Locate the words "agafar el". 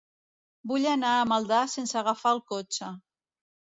2.03-2.45